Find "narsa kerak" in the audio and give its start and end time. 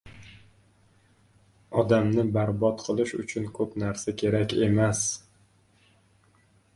3.83-4.57